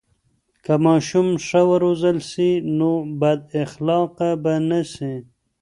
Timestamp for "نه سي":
4.69-5.11